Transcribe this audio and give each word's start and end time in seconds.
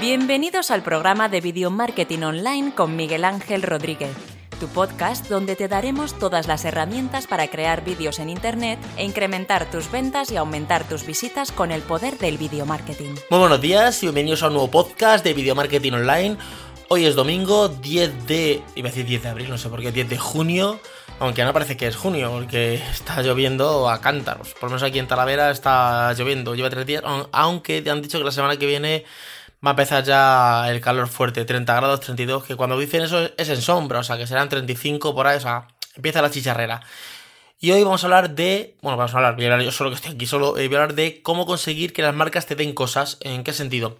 Bienvenidos 0.00 0.70
al 0.70 0.82
programa 0.82 1.30
de 1.30 1.40
Video 1.40 1.70
Marketing 1.70 2.18
Online 2.18 2.74
con 2.74 2.96
Miguel 2.96 3.24
Ángel 3.24 3.62
Rodríguez, 3.62 4.14
tu 4.60 4.68
podcast 4.68 5.26
donde 5.28 5.56
te 5.56 5.68
daremos 5.68 6.18
todas 6.18 6.46
las 6.46 6.66
herramientas 6.66 7.26
para 7.26 7.48
crear 7.48 7.82
vídeos 7.82 8.18
en 8.18 8.28
Internet 8.28 8.78
e 8.98 9.04
incrementar 9.04 9.70
tus 9.70 9.90
ventas 9.90 10.30
y 10.30 10.36
aumentar 10.36 10.86
tus 10.86 11.06
visitas 11.06 11.50
con 11.50 11.72
el 11.72 11.80
poder 11.80 12.18
del 12.18 12.36
video 12.36 12.66
marketing. 12.66 13.14
Muy 13.30 13.40
buenos 13.40 13.60
días 13.62 14.02
y 14.02 14.06
bienvenidos 14.06 14.42
a 14.42 14.48
un 14.48 14.52
nuevo 14.52 14.70
podcast 14.70 15.24
de 15.24 15.32
Video 15.32 15.54
Marketing 15.54 15.92
Online. 15.92 16.36
Hoy 16.88 17.06
es 17.06 17.14
domingo 17.14 17.68
10 17.68 18.26
de... 18.26 18.62
iba 18.74 18.88
a 18.88 18.92
decir 18.92 19.06
10 19.06 19.22
de 19.22 19.28
abril, 19.30 19.48
no 19.48 19.56
sé 19.56 19.70
por 19.70 19.80
qué, 19.80 19.92
10 19.92 20.10
de 20.10 20.18
junio. 20.18 20.78
Aunque 21.18 21.42
no 21.44 21.54
parece 21.54 21.78
que 21.78 21.86
es 21.86 21.96
junio, 21.96 22.30
porque 22.30 22.74
está 22.74 23.22
lloviendo 23.22 23.88
a 23.88 24.02
cántaros. 24.02 24.52
Por 24.52 24.64
lo 24.64 24.68
menos 24.68 24.82
aquí 24.82 24.98
en 24.98 25.08
Talavera 25.08 25.50
está 25.50 26.12
lloviendo, 26.12 26.54
lleva 26.54 26.68
tres 26.68 26.84
días. 26.84 27.02
Aunque 27.32 27.80
te 27.80 27.90
han 27.90 28.02
dicho 28.02 28.18
que 28.18 28.24
la 28.24 28.30
semana 28.30 28.58
que 28.58 28.66
viene 28.66 29.06
va 29.64 29.70
a 29.70 29.72
empezar 29.72 30.04
ya 30.04 30.70
el 30.70 30.80
calor 30.80 31.08
fuerte, 31.08 31.44
30 31.44 31.74
grados, 31.74 32.00
32, 32.00 32.44
que 32.44 32.56
cuando 32.56 32.78
dicen 32.78 33.02
eso 33.02 33.30
es 33.36 33.48
en 33.48 33.62
sombra, 33.62 34.00
o 34.00 34.02
sea, 34.02 34.16
que 34.16 34.26
serán 34.26 34.48
35 34.48 35.14
por 35.14 35.26
ahí, 35.26 35.36
o 35.38 35.40
sea, 35.40 35.68
empieza 35.94 36.22
la 36.22 36.30
chicharrera. 36.30 36.82
Y 37.58 37.70
hoy 37.70 37.82
vamos 37.84 38.04
a 38.04 38.06
hablar 38.06 38.34
de, 38.34 38.76
bueno, 38.82 38.98
vamos 38.98 39.14
a 39.14 39.16
hablar, 39.16 39.34
voy 39.36 39.44
a 39.46 39.52
hablar 39.52 39.64
yo 39.64 39.72
solo 39.72 39.90
que 39.90 39.96
estoy 39.96 40.12
aquí, 40.12 40.26
solo 40.26 40.58
eh, 40.58 40.68
voy 40.68 40.76
a 40.76 40.82
hablar 40.82 40.94
de 40.94 41.22
cómo 41.22 41.46
conseguir 41.46 41.92
que 41.92 42.02
las 42.02 42.14
marcas 42.14 42.46
te 42.46 42.54
den 42.54 42.74
cosas, 42.74 43.16
¿en 43.22 43.44
qué 43.44 43.52
sentido? 43.52 43.96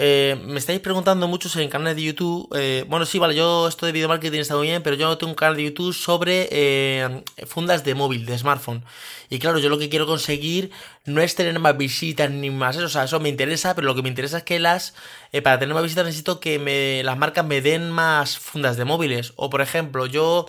Eh, 0.00 0.40
me 0.46 0.60
estáis 0.60 0.78
preguntando 0.78 1.26
muchos 1.26 1.56
en 1.56 1.62
el 1.62 1.68
canal 1.70 1.96
de 1.96 2.00
YouTube. 2.04 2.48
Eh, 2.56 2.84
bueno, 2.86 3.04
sí, 3.04 3.18
vale, 3.18 3.34
yo 3.34 3.66
esto 3.66 3.84
de 3.84 3.90
video 3.90 4.06
marketing 4.06 4.38
está 4.38 4.54
muy 4.54 4.68
bien, 4.68 4.80
pero 4.80 4.94
yo 4.94 5.18
tengo 5.18 5.32
un 5.32 5.34
canal 5.34 5.56
de 5.56 5.64
YouTube 5.64 5.92
sobre 5.92 6.48
eh, 6.52 7.24
fundas 7.48 7.82
de 7.82 7.96
móvil, 7.96 8.24
de 8.24 8.38
smartphone. 8.38 8.84
Y 9.28 9.40
claro, 9.40 9.58
yo 9.58 9.68
lo 9.68 9.76
que 9.76 9.88
quiero 9.88 10.06
conseguir 10.06 10.70
no 11.04 11.20
es 11.20 11.34
tener 11.34 11.58
más 11.58 11.76
visitas 11.76 12.30
ni 12.30 12.48
más 12.48 12.76
eso, 12.76 12.84
o 12.86 12.88
sea, 12.88 13.04
eso 13.04 13.18
me 13.18 13.28
interesa, 13.28 13.74
pero 13.74 13.88
lo 13.88 13.96
que 13.96 14.02
me 14.02 14.08
interesa 14.08 14.38
es 14.38 14.44
que 14.44 14.60
las, 14.60 14.94
para 15.42 15.58
tener 15.58 15.74
más 15.74 15.82
visitas 15.82 16.04
necesito 16.04 16.38
que 16.38 16.60
me, 16.60 17.02
las 17.02 17.18
marcas 17.18 17.44
me 17.44 17.60
den 17.60 17.90
más 17.90 18.38
fundas 18.38 18.76
de 18.76 18.84
móviles. 18.84 19.32
O 19.34 19.50
por 19.50 19.62
ejemplo, 19.62 20.06
yo 20.06 20.46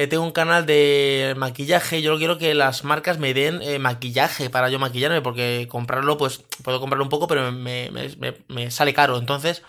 eh, 0.00 0.06
tengo 0.06 0.24
un 0.24 0.32
canal 0.32 0.64
de 0.64 1.34
maquillaje, 1.36 2.00
yo 2.00 2.16
quiero 2.16 2.38
que 2.38 2.54
las 2.54 2.84
marcas 2.84 3.18
me 3.18 3.34
den 3.34 3.60
eh, 3.60 3.78
maquillaje 3.78 4.48
para 4.48 4.70
yo 4.70 4.78
maquillarme, 4.78 5.20
porque 5.20 5.68
comprarlo, 5.70 6.16
pues 6.16 6.42
puedo 6.64 6.80
comprarlo 6.80 7.04
un 7.04 7.10
poco, 7.10 7.28
pero 7.28 7.52
me, 7.52 8.70
sale 8.70 8.94
caro. 8.94 9.18
Entonces, 9.18 9.62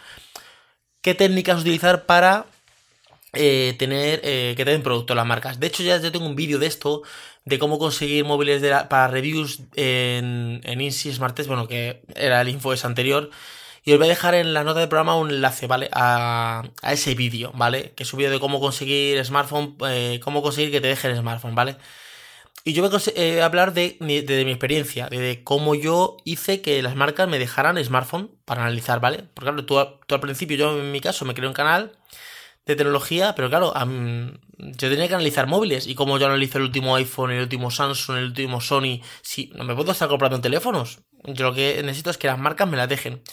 ¿qué 1.02 1.16
técnicas 1.16 1.60
utilizar 1.60 2.06
para 2.06 2.46
eh, 3.34 3.76
tener 3.78 4.22
que 4.22 4.56
te 4.64 4.72
den 4.72 4.84
producto 4.84 5.16
las 5.16 5.26
marcas? 5.26 5.60
De 5.60 5.68
hecho, 5.68 5.84
ya 5.84 6.00
tengo 6.00 6.26
un 6.26 6.38
vídeo 6.38 6.60
de 6.60 6.68
esto, 6.68 7.02
de 7.44 7.60
cómo 7.60 7.78
conseguir 7.78 8.24
móviles 8.24 8.62
para 8.88 9.10
reviews 9.10 9.64
en, 9.76 10.62
en 10.64 10.80
Insi 10.80 11.12
Smart 11.12 11.36
Test, 11.36 11.50
bueno, 11.50 11.68
que 11.68 12.04
era 12.16 12.40
el 12.40 12.48
info 12.48 12.72
es 12.72 12.86
anterior. 12.86 13.32
Y 13.84 13.94
os 13.94 13.98
voy 13.98 14.08
a 14.08 14.10
dejar 14.10 14.36
en 14.36 14.54
la 14.54 14.64
nota 14.64 14.80
del 14.80 14.90
programa 14.90 15.16
un 15.16 15.32
enlace, 15.32 15.66
¿vale? 15.66 15.90
A, 15.94 16.64
ese 16.84 17.16
vídeo, 17.16 17.52
¿vale? 17.56 17.94
Que 17.96 18.04
un 18.12 18.18
vídeo 18.18 18.32
de 18.32 18.40
cómo 18.40 18.60
conseguir 18.60 19.24
smartphone, 19.26 19.76
eh, 19.88 20.20
cómo 20.24 20.44
conseguir 20.44 20.72
que 20.72 20.82
te 20.82 20.88
deje 20.88 21.08
el 21.10 21.18
smartphone, 21.18 21.56
¿vale? 21.56 21.78
Y 22.64 22.74
yo 22.74 22.88
voy 22.88 22.96
a 22.96 23.20
eh, 23.20 23.42
hablar 23.42 23.74
de, 23.74 23.98
mi 24.02 24.18
experiencia, 24.18 25.08
de, 25.08 25.44
cómo 25.44 25.74
yo 25.74 26.18
hice 26.26 26.62
que 26.62 26.84
las 26.84 26.96
marcas 26.96 27.28
me 27.28 27.40
dejaran 27.40 27.84
smartphone 27.84 28.30
para 28.46 28.62
analizar, 28.62 29.00
¿vale? 29.00 29.26
Porque 29.34 29.52
claro, 29.52 29.66
tú, 29.66 29.80
al 29.80 30.20
principio, 30.20 30.58
yo 30.58 30.80
en 30.80 30.92
mi 30.92 31.02
caso 31.02 31.26
me 31.26 31.34
creé 31.34 31.48
un 31.48 31.56
canal 31.56 31.98
de 32.68 32.76
tecnología, 32.76 33.34
pero 33.34 33.50
claro, 33.50 33.74
yo 34.60 34.90
tenía 34.90 35.08
que 35.08 35.16
analizar 35.16 35.48
móviles 35.48 35.88
y 35.88 35.96
como 35.96 36.20
yo 36.20 36.28
analizo 36.28 36.60
el 36.60 36.66
último 36.66 36.96
iPhone, 36.96 37.32
el 37.32 37.42
último 37.42 37.72
Samsung, 37.72 38.18
el 38.18 38.26
último 38.26 38.62
Sony, 38.62 39.02
si 39.24 39.52
no 39.56 39.64
me 39.64 39.74
puedo 39.74 39.92
estar 39.92 40.08
comprando 40.08 40.40
teléfonos. 40.40 41.00
Yo 41.24 41.46
lo 41.46 41.54
que 41.56 41.82
necesito 41.84 42.12
es 42.12 42.20
que 42.20 42.28
las 42.28 42.38
marcas 42.38 42.68
me 42.70 42.78
las 42.78 42.88
dejen. 42.88 43.24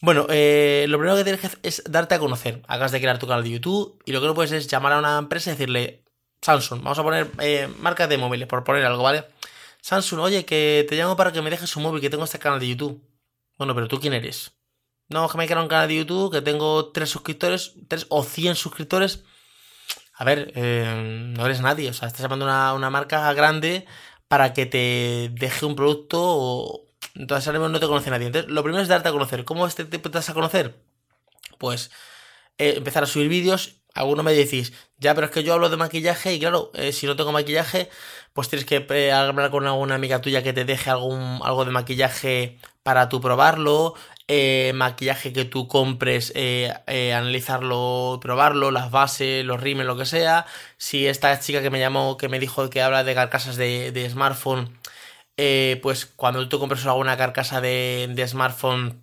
Bueno, 0.00 0.26
eh, 0.30 0.86
lo 0.88 0.98
primero 0.98 1.16
que 1.16 1.24
tienes 1.24 1.40
que 1.40 1.46
hacer 1.48 1.60
es 1.62 1.82
darte 1.86 2.14
a 2.14 2.18
conocer. 2.18 2.62
Hagas 2.68 2.90
de 2.90 3.00
crear 3.00 3.18
tu 3.18 3.26
canal 3.26 3.44
de 3.44 3.50
YouTube 3.50 4.02
y 4.06 4.12
lo 4.12 4.20
que 4.20 4.26
no 4.26 4.34
puedes 4.34 4.52
es 4.52 4.66
llamar 4.66 4.94
a 4.94 4.98
una 4.98 5.18
empresa 5.18 5.50
y 5.50 5.52
decirle, 5.52 6.04
Samsung, 6.40 6.82
vamos 6.82 6.98
a 6.98 7.02
poner 7.02 7.30
eh, 7.40 7.68
marcas 7.78 8.08
de 8.08 8.16
móviles, 8.16 8.48
por 8.48 8.64
poner 8.64 8.84
algo, 8.86 9.02
¿vale? 9.02 9.26
Samsung, 9.82 10.20
oye, 10.20 10.44
que 10.46 10.86
te 10.88 10.96
llamo 10.96 11.16
para 11.16 11.32
que 11.32 11.42
me 11.42 11.50
dejes 11.50 11.76
un 11.76 11.82
móvil, 11.82 12.00
que 12.00 12.10
tengo 12.10 12.24
este 12.24 12.38
canal 12.38 12.60
de 12.60 12.68
YouTube. 12.68 13.02
Bueno, 13.58 13.74
pero 13.74 13.88
tú 13.88 14.00
quién 14.00 14.14
eres? 14.14 14.52
No, 15.08 15.28
que 15.28 15.36
me 15.36 15.44
he 15.44 15.46
creado 15.46 15.64
un 15.64 15.68
canal 15.68 15.88
de 15.88 15.96
YouTube, 15.96 16.32
que 16.32 16.40
tengo 16.40 16.92
tres 16.92 17.10
suscriptores, 17.10 17.74
tres 17.88 18.06
o 18.08 18.22
cien 18.22 18.54
suscriptores. 18.56 19.24
A 20.14 20.24
ver, 20.24 20.52
eh, 20.54 21.32
no 21.36 21.44
eres 21.46 21.60
nadie, 21.60 21.90
o 21.90 21.92
sea, 21.92 22.08
estás 22.08 22.22
llamando 22.22 22.46
a 22.46 22.48
una, 22.48 22.74
una 22.74 22.90
marca 22.90 23.32
grande 23.34 23.86
para 24.28 24.52
que 24.54 24.66
te 24.66 25.30
deje 25.34 25.66
un 25.66 25.76
producto 25.76 26.20
o, 26.22 26.89
entonces 27.14 27.46
ahora 27.48 27.68
no 27.68 27.80
te 27.80 27.86
conoce 27.86 28.10
nadie. 28.10 28.26
Entonces, 28.26 28.50
lo 28.50 28.62
primero 28.62 28.82
es 28.82 28.88
darte 28.88 29.08
a 29.08 29.12
conocer. 29.12 29.44
¿Cómo 29.44 29.66
este 29.66 29.84
te 29.84 30.08
das 30.08 30.30
a 30.30 30.34
conocer? 30.34 30.80
Pues 31.58 31.90
eh, 32.58 32.74
empezar 32.76 33.02
a 33.02 33.06
subir 33.06 33.28
vídeos. 33.28 33.76
Algunos 33.94 34.24
me 34.24 34.32
decís, 34.32 34.72
ya, 34.98 35.14
pero 35.14 35.26
es 35.26 35.32
que 35.32 35.42
yo 35.42 35.54
hablo 35.54 35.68
de 35.68 35.76
maquillaje 35.76 36.32
y 36.34 36.38
claro, 36.38 36.70
eh, 36.74 36.92
si 36.92 37.06
no 37.06 37.16
tengo 37.16 37.32
maquillaje, 37.32 37.90
pues 38.32 38.48
tienes 38.48 38.66
que 38.66 38.86
eh, 38.90 39.12
hablar 39.12 39.50
con 39.50 39.66
alguna 39.66 39.96
amiga 39.96 40.20
tuya 40.20 40.42
que 40.44 40.52
te 40.52 40.64
deje 40.64 40.90
algún, 40.90 41.40
algo 41.42 41.64
de 41.64 41.72
maquillaje 41.72 42.58
para 42.84 43.08
tú 43.08 43.20
probarlo, 43.20 43.94
maquillaje 44.74 45.32
que 45.32 45.44
tú 45.44 45.66
compres, 45.66 46.32
analizarlo, 46.86 48.20
probarlo, 48.22 48.70
las 48.70 48.90
bases, 48.92 49.44
los 49.44 49.60
rimes, 49.60 49.86
lo 49.86 49.96
que 49.96 50.06
sea. 50.06 50.46
Si 50.76 51.06
esta 51.08 51.38
chica 51.40 51.62
que 51.62 51.70
me 51.70 51.80
llamó, 51.80 52.16
que 52.16 52.28
me 52.28 52.38
dijo 52.38 52.70
que 52.70 52.82
habla 52.82 53.02
de 53.04 53.14
carcasas 53.14 53.56
de, 53.56 53.90
de 53.90 54.08
smartphone, 54.08 54.79
eh, 55.42 55.80
pues 55.82 56.04
cuando 56.04 56.46
tú 56.50 56.58
compres 56.58 56.84
alguna 56.84 57.16
carcasa 57.16 57.62
de, 57.62 58.24
smartphone, 58.28 59.02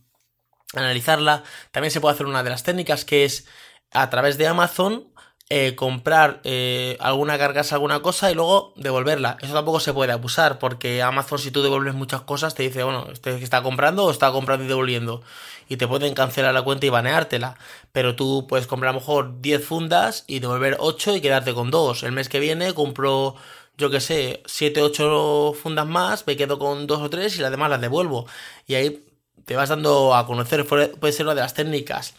analizarla. 0.76 1.44
También 1.72 1.90
se 1.90 2.00
puede 2.00 2.14
hacer 2.14 2.28
una 2.28 2.44
de 2.44 2.52
las 2.52 2.62
técnicas 2.62 3.06
que 3.06 3.26
es 3.26 3.48
a 3.92 4.12
través 4.12 4.38
de 4.38 4.46
Amazon 4.46 5.12
eh, 5.50 5.74
comprar 5.76 6.42
eh, 6.44 6.96
alguna 7.00 7.40
carcasa, 7.40 7.74
alguna 7.74 8.02
cosa 8.02 8.30
y 8.30 8.36
luego 8.36 8.74
devolverla. 8.76 9.38
Eso 9.42 9.54
tampoco 9.56 9.80
se 9.80 9.94
puede 9.94 10.12
abusar 10.12 10.60
porque 10.60 11.02
Amazon 11.02 11.40
si 11.40 11.50
tú 11.50 11.64
devuelves 11.64 11.96
muchas 11.96 12.22
cosas 12.22 12.54
te 12.54 12.62
dice, 12.62 12.84
bueno, 12.84 13.08
este 13.12 13.36
está 13.44 13.64
comprando 13.64 14.06
o 14.06 14.12
está 14.12 14.32
comprando 14.32 14.64
y 14.66 14.68
devolviendo. 14.68 15.24
Y 15.70 15.78
te 15.78 15.88
pueden 15.88 16.14
cancelar 16.14 16.54
la 16.54 16.62
cuenta 16.62 16.86
y 16.86 16.90
baneártela. 16.90 17.58
Pero 17.92 18.16
tú 18.16 18.46
puedes 18.48 18.68
comprar 18.68 18.92
a 18.92 18.94
lo 18.94 19.00
mejor 19.00 19.42
10 19.42 19.66
fundas 19.66 20.24
y 20.28 20.38
devolver 20.38 20.78
8 20.80 21.16
y 21.16 21.22
quedarte 21.22 21.56
con 21.56 21.72
2. 21.72 22.04
El 22.04 22.12
mes 22.12 22.30
que 22.30 22.40
viene 22.40 22.76
compro 22.76 23.36
yo 23.78 23.90
que 23.90 24.00
sé, 24.02 24.44
7, 24.46 24.82
8 24.82 25.54
fundas 25.62 25.88
más, 25.88 26.26
me 26.28 26.36
quedo 26.36 26.60
con 26.60 26.88
2 26.88 27.02
o 27.02 27.10
3 27.10 27.38
y 27.38 27.42
las 27.42 27.52
demás 27.52 27.70
las 27.70 27.82
devuelvo. 27.82 28.28
Y 28.66 28.76
ahí 28.76 29.06
te 29.46 29.56
vas 29.56 29.70
dando 29.70 30.16
a 30.16 30.26
conocer, 30.26 30.66
puede 30.66 31.14
ser 31.14 31.26
una 31.26 31.36
de 31.36 31.42
las 31.42 31.54
técnicas. 31.54 32.16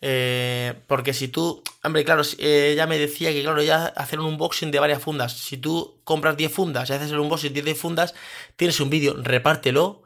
Eh, 0.00 0.74
porque 0.86 1.14
si 1.14 1.28
tú, 1.28 1.62
hombre, 1.82 2.04
claro, 2.04 2.22
eh, 2.38 2.70
ella 2.72 2.86
me 2.86 2.98
decía 2.98 3.32
que, 3.32 3.42
claro, 3.42 3.62
ya 3.62 3.86
hacer 3.86 4.20
un 4.20 4.26
unboxing 4.26 4.70
de 4.70 4.80
varias 4.80 5.02
fundas. 5.02 5.32
Si 5.32 5.56
tú 5.58 6.00
compras 6.04 6.36
10 6.36 6.52
fundas 6.52 6.90
y 6.90 6.92
haces 6.94 7.10
el 7.12 7.20
unboxing 7.20 7.54
de 7.54 7.62
10 7.62 7.78
fundas, 7.78 8.14
tienes 8.56 8.80
un 8.80 8.90
vídeo, 8.90 9.14
repártelo. 9.16 10.02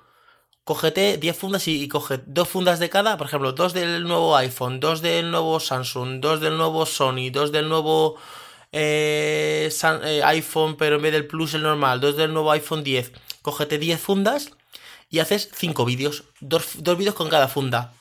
Cógete 0.64 1.16
10 1.18 1.36
fundas 1.36 1.66
y, 1.68 1.82
y, 1.82 1.88
coge 1.88 2.20
dos 2.26 2.48
fundas 2.48 2.78
de 2.78 2.90
cada, 2.90 3.16
por 3.16 3.26
ejemplo, 3.26 3.52
dos 3.52 3.72
del 3.72 4.04
nuevo 4.04 4.36
iPhone, 4.36 4.80
dos 4.80 5.00
del 5.02 5.30
nuevo 5.30 5.60
Samsung, 5.60 6.20
dos 6.20 6.40
del 6.40 6.58
nuevo 6.58 6.86
Sony, 6.86 7.30
dos 7.32 7.52
del 7.52 7.68
nuevo 7.68 8.16
eh, 8.72 9.70
eh, 10.04 10.22
iPhone, 10.24 10.76
pero 10.76 10.96
en 10.96 11.02
vez 11.02 11.12
del 11.12 11.26
Plus 11.26 11.54
el 11.54 11.62
normal, 11.62 12.00
dos 12.00 12.16
del 12.16 12.32
nuevo 12.32 12.50
iPhone 12.50 12.84
10, 12.84 13.12
cógete 13.42 13.78
10 13.78 14.00
fundas 14.00 14.50
y 15.10 15.20
haces 15.20 15.50
5 15.54 15.84
vídeos, 15.84 16.24
dos, 16.40 16.82
dos 16.82 16.98
vídeos 16.98 17.14
con 17.14 17.28
cada 17.28 17.48
funda 17.48 17.94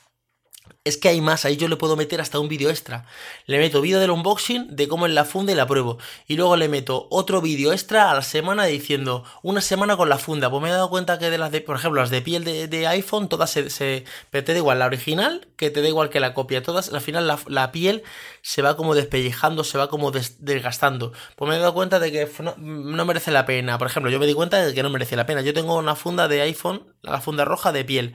es 0.88 0.96
que 0.96 1.08
hay 1.08 1.20
más, 1.20 1.44
ahí 1.44 1.56
yo 1.56 1.68
le 1.68 1.76
puedo 1.76 1.96
meter 1.96 2.20
hasta 2.20 2.38
un 2.38 2.48
vídeo 2.48 2.70
extra. 2.70 3.04
Le 3.46 3.58
meto 3.58 3.80
vídeo 3.80 4.00
del 4.00 4.10
unboxing 4.10 4.74
de 4.74 4.88
cómo 4.88 5.06
es 5.06 5.12
la 5.12 5.24
funda 5.24 5.52
y 5.52 5.54
la 5.54 5.66
pruebo. 5.66 5.98
Y 6.26 6.36
luego 6.36 6.56
le 6.56 6.68
meto 6.68 7.06
otro 7.10 7.40
vídeo 7.40 7.72
extra 7.72 8.10
a 8.10 8.14
la 8.14 8.22
semana 8.22 8.64
diciendo 8.64 9.24
una 9.42 9.60
semana 9.60 9.96
con 9.96 10.08
la 10.08 10.18
funda. 10.18 10.50
Pues 10.50 10.62
me 10.62 10.68
he 10.68 10.72
dado 10.72 10.90
cuenta 10.90 11.18
que 11.18 11.30
de 11.30 11.38
las 11.38 11.52
de, 11.52 11.60
por 11.60 11.76
ejemplo, 11.76 12.00
las 12.00 12.10
de 12.10 12.22
piel 12.22 12.44
de, 12.44 12.86
iPhone, 12.88 13.28
todas 13.28 13.50
se, 13.50 13.70
se, 13.70 14.04
Pero 14.30 14.44
te 14.44 14.52
da 14.52 14.58
igual 14.58 14.78
la 14.78 14.86
original 14.86 15.48
que 15.56 15.70
te 15.70 15.82
da 15.82 15.88
igual 15.88 16.10
que 16.10 16.20
la 16.20 16.34
copia. 16.34 16.62
Todas, 16.62 16.92
al 16.92 17.00
final 17.00 17.26
la, 17.46 17.72
piel 17.72 18.02
se 18.42 18.62
va 18.62 18.76
como 18.76 18.94
despellejando, 18.94 19.64
se 19.64 19.78
va 19.78 19.88
como 19.88 20.10
desgastando. 20.10 21.12
Pues 21.36 21.48
me 21.48 21.56
he 21.56 21.58
dado 21.58 21.74
cuenta 21.74 21.98
de 22.00 22.12
que 22.12 22.28
no, 22.42 22.54
no, 22.56 23.04
merece 23.04 23.30
la 23.30 23.44
pena. 23.46 23.78
Por 23.78 23.88
ejemplo, 23.88 24.10
yo 24.10 24.18
me 24.18 24.26
di 24.26 24.34
cuenta 24.34 24.64
de 24.64 24.74
que 24.74 24.82
no 24.82 24.90
merece 24.90 25.16
la 25.16 25.26
pena. 25.26 25.42
Yo 25.42 25.52
tengo 25.52 25.76
una 25.76 25.96
funda 25.96 26.28
de 26.28 26.42
iPhone, 26.42 26.94
la 27.02 27.20
funda 27.20 27.44
roja 27.44 27.72
de 27.72 27.84
piel. 27.84 28.14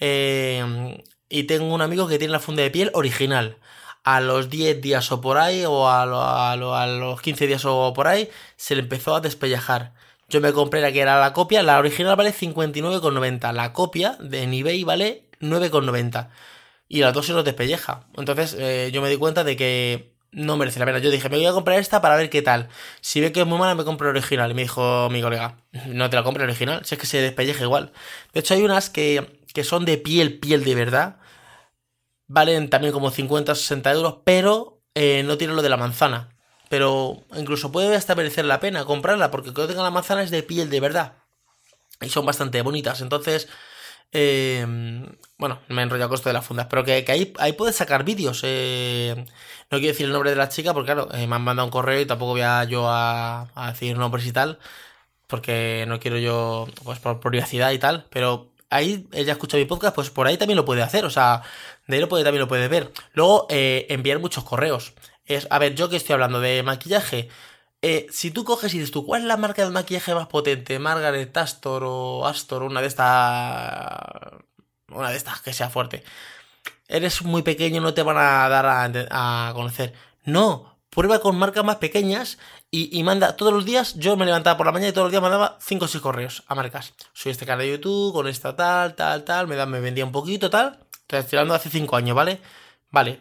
Eh, 0.00 1.02
y 1.32 1.44
tengo 1.44 1.74
un 1.74 1.80
amigo 1.80 2.06
que 2.08 2.18
tiene 2.18 2.32
la 2.32 2.40
funda 2.40 2.62
de 2.62 2.70
piel 2.70 2.90
original. 2.92 3.56
A 4.04 4.20
los 4.20 4.50
10 4.50 4.82
días 4.82 5.10
o 5.12 5.20
por 5.20 5.38
ahí, 5.38 5.64
o 5.64 5.88
a, 5.88 6.56
los 6.86 7.22
15 7.22 7.46
días 7.46 7.64
o 7.64 7.92
por 7.94 8.06
ahí, 8.06 8.28
se 8.56 8.74
le 8.74 8.82
empezó 8.82 9.14
a 9.14 9.20
despellejar. 9.20 9.94
Yo 10.28 10.40
me 10.40 10.52
compré 10.52 10.80
la 10.82 10.92
que 10.92 11.00
era 11.00 11.18
la 11.20 11.32
copia, 11.32 11.62
la 11.62 11.78
original 11.78 12.16
vale 12.16 12.34
59,90. 12.34 13.52
La 13.52 13.72
copia 13.72 14.16
de 14.20 14.42
eBay 14.42 14.84
vale 14.84 15.24
9,90. 15.40 16.28
Y 16.88 17.00
las 17.00 17.14
dos 17.14 17.26
se 17.26 17.32
nos 17.32 17.44
despelleja. 17.44 18.04
Entonces 18.16 18.54
eh, 18.58 18.90
yo 18.92 19.00
me 19.00 19.08
di 19.08 19.16
cuenta 19.16 19.42
de 19.42 19.56
que 19.56 20.12
no 20.32 20.58
merece 20.58 20.80
la 20.80 20.86
pena. 20.86 20.98
Yo 20.98 21.10
dije, 21.10 21.30
me 21.30 21.36
voy 21.36 21.46
a 21.46 21.52
comprar 21.52 21.78
esta 21.78 22.02
para 22.02 22.16
ver 22.16 22.28
qué 22.28 22.42
tal. 22.42 22.68
Si 23.00 23.22
ve 23.22 23.32
que 23.32 23.40
es 23.40 23.46
muy 23.46 23.58
mala, 23.58 23.74
me 23.74 23.84
compro 23.84 24.12
la 24.12 24.18
original. 24.18 24.50
Y 24.50 24.54
me 24.54 24.62
dijo 24.62 25.08
mi 25.10 25.22
colega, 25.22 25.56
no 25.86 26.10
te 26.10 26.16
la 26.16 26.24
compres 26.24 26.44
original, 26.44 26.84
si 26.84 26.94
es 26.94 27.00
que 27.00 27.06
se 27.06 27.22
despelleja 27.22 27.62
igual. 27.64 27.92
De 28.34 28.40
hecho, 28.40 28.52
hay 28.52 28.62
unas 28.62 28.90
que, 28.90 29.38
que 29.54 29.64
son 29.64 29.86
de 29.86 29.96
piel, 29.96 30.38
piel 30.38 30.64
de 30.64 30.74
verdad 30.74 31.21
valen 32.32 32.70
también 32.70 32.92
como 32.92 33.10
50 33.10 33.52
o 33.52 33.54
60 33.54 33.92
euros, 33.92 34.16
pero 34.24 34.80
eh, 34.94 35.22
no 35.24 35.36
tienen 35.38 35.54
lo 35.56 35.62
de 35.62 35.68
la 35.68 35.76
manzana. 35.76 36.30
Pero 36.68 37.22
incluso 37.36 37.70
puede 37.70 37.94
hasta 37.94 38.14
merecer 38.14 38.46
la 38.46 38.60
pena 38.60 38.84
comprarla, 38.86 39.30
porque 39.30 39.52
que 39.52 39.66
tenga 39.66 39.82
la 39.82 39.90
manzana 39.90 40.22
es 40.22 40.30
de 40.30 40.42
piel 40.42 40.70
de 40.70 40.80
verdad. 40.80 41.14
Y 42.00 42.08
son 42.08 42.24
bastante 42.26 42.62
bonitas. 42.62 43.02
Entonces, 43.02 43.48
eh, 44.12 44.66
bueno, 45.38 45.60
me 45.68 45.82
he 45.82 45.84
enrollado 45.84 46.08
costo 46.10 46.30
de 46.30 46.32
las 46.34 46.46
fundas, 46.46 46.66
pero 46.70 46.84
que, 46.84 47.04
ahí, 47.08 47.32
ahí 47.38 47.52
puedes 47.52 47.76
sacar 47.76 48.04
vídeos. 48.04 48.40
Eh, 48.44 49.14
no 49.70 49.78
quiero 49.78 49.92
decir 49.92 50.06
el 50.06 50.12
nombre 50.12 50.30
de 50.30 50.36
la 50.36 50.48
chica, 50.48 50.72
porque 50.72 50.92
claro, 50.92 51.08
me 51.12 51.22
han 51.34 51.42
mandado 51.42 51.66
un 51.66 51.70
correo 51.70 52.00
y 52.00 52.06
tampoco 52.06 52.32
voy 52.32 52.42
a 52.42 52.64
yo 52.64 52.88
a, 52.88 53.50
a 53.54 53.72
decir 53.72 53.96
nombres 53.98 54.26
y 54.26 54.32
tal, 54.32 54.58
porque 55.26 55.84
no 55.88 56.00
quiero 56.00 56.18
yo, 56.18 56.66
pues 56.84 56.98
por 57.00 57.20
privacidad 57.20 57.72
y 57.72 57.78
tal, 57.78 58.06
pero 58.10 58.51
ahí 58.72 59.06
ella 59.12 59.32
escucha 59.32 59.56
mi 59.56 59.64
podcast, 59.64 59.94
pues 59.94 60.10
por 60.10 60.26
ahí 60.26 60.36
también 60.38 60.56
lo 60.56 60.64
puede 60.64 60.82
hacer, 60.82 61.04
o 61.04 61.10
sea, 61.10 61.42
de 61.86 61.96
ahí 61.96 62.00
lo 62.00 62.08
puede, 62.08 62.24
también 62.24 62.40
lo 62.40 62.48
puede 62.48 62.68
ver. 62.68 62.92
Luego, 63.12 63.46
eh, 63.50 63.86
enviar 63.90 64.18
muchos 64.18 64.44
correos. 64.44 64.94
Es, 65.24 65.46
a 65.50 65.58
ver, 65.58 65.74
yo 65.74 65.88
que 65.88 65.96
estoy 65.96 66.14
hablando 66.14 66.40
de 66.40 66.62
maquillaje, 66.62 67.28
eh, 67.82 68.06
si 68.10 68.30
tú 68.30 68.44
coges 68.44 68.72
y 68.74 68.78
dices 68.78 68.92
tú, 68.92 69.04
¿cuál 69.04 69.22
es 69.22 69.28
la 69.28 69.36
marca 69.36 69.64
de 69.64 69.70
maquillaje 69.70 70.14
más 70.14 70.28
potente? 70.28 70.78
Margaret 70.78 71.36
Astor 71.36 71.82
o 71.84 72.26
Astor, 72.26 72.62
una 72.62 72.80
de 72.80 72.86
estas. 72.86 73.98
Una 74.88 75.10
de 75.10 75.16
estas 75.16 75.40
que 75.40 75.52
sea 75.52 75.70
fuerte. 75.70 76.04
Eres 76.88 77.22
muy 77.22 77.42
pequeño, 77.42 77.80
no 77.80 77.94
te 77.94 78.02
van 78.02 78.18
a 78.18 78.48
dar 78.48 78.66
a 78.66 79.52
conocer. 79.54 79.94
No, 80.24 80.71
prueba 80.94 81.20
con 81.20 81.36
marcas 81.36 81.64
más 81.64 81.76
pequeñas 81.76 82.38
y, 82.70 83.02
manda 83.02 83.34
todos 83.36 83.52
los 83.52 83.64
días. 83.64 83.94
Yo 83.94 84.16
me 84.16 84.26
levantaba 84.26 84.58
por 84.58 84.66
la 84.66 84.72
mañana 84.72 84.90
y 84.90 84.92
todos 84.92 85.06
los 85.06 85.10
días 85.10 85.22
mandaba 85.22 85.56
5 85.60 85.84
o 85.84 85.88
6 85.88 86.02
correos 86.02 86.44
a 86.46 86.54
marcas. 86.54 86.92
Soy 87.14 87.32
este 87.32 87.46
canal 87.46 87.60
de 87.60 87.72
YouTube, 87.72 88.12
con 88.12 88.28
esta 88.28 88.54
tal, 88.54 88.94
tal, 88.94 89.24
tal. 89.24 89.46
Me, 89.46 89.56
da, 89.56 89.64
me 89.64 89.80
vendía 89.80 90.04
un 90.04 90.12
poquito, 90.12 90.50
tal. 90.50 90.78
Estoy 91.08 91.38
hablando 91.38 91.54
hace 91.54 91.70
5 91.70 91.96
años, 91.96 92.14
¿vale? 92.14 92.40
Vale. 92.90 93.20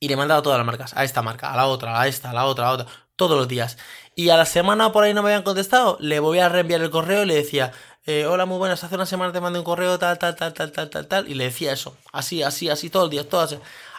Y 0.00 0.08
le 0.08 0.14
he 0.14 0.16
mandado 0.16 0.40
a 0.40 0.42
todas 0.42 0.58
las 0.58 0.66
marcas. 0.66 0.92
A 0.96 1.04
esta 1.04 1.22
marca, 1.22 1.52
a 1.52 1.56
la 1.56 1.66
otra, 1.66 2.00
a 2.00 2.08
esta, 2.08 2.30
a 2.30 2.34
la 2.34 2.46
otra, 2.46 2.66
a 2.66 2.68
la 2.68 2.74
otra. 2.74 2.86
Todos 3.14 3.38
los 3.38 3.48
días. 3.48 3.78
Y 4.16 4.30
a 4.30 4.36
la 4.36 4.44
semana 4.44 4.92
por 4.92 5.04
ahí 5.04 5.14
no 5.14 5.22
me 5.22 5.30
habían 5.30 5.44
contestado. 5.44 5.96
Le 6.00 6.18
voy 6.18 6.40
a 6.40 6.48
reenviar 6.48 6.82
el 6.82 6.90
correo 6.90 7.22
y 7.22 7.26
le 7.26 7.34
decía. 7.34 7.72
Eh, 8.06 8.26
hola, 8.26 8.44
muy 8.44 8.58
buenas. 8.58 8.82
Hace 8.84 8.94
una 8.94 9.06
semana 9.06 9.32
te 9.32 9.40
mandé 9.40 9.58
un 9.58 9.64
correo, 9.64 9.98
tal, 9.98 10.18
tal, 10.18 10.36
tal, 10.36 10.52
tal, 10.52 10.72
tal, 10.72 10.90
tal, 10.90 11.06
tal. 11.06 11.28
Y 11.28 11.34
le 11.34 11.44
decía 11.44 11.72
eso. 11.72 11.96
Así, 12.12 12.42
así, 12.42 12.68
así, 12.68 12.90
todos 12.90 13.04
los 13.04 13.10
días, 13.10 13.26
todas. 13.28 13.56